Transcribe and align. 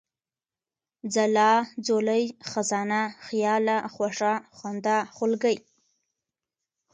ځلا، 1.13 1.51
ځولۍ، 1.85 2.23
خزانه، 2.49 3.01
خياله، 3.25 3.77
خوږه، 3.93 4.33
خندا، 4.57 4.97
خولگۍ، 5.15 5.57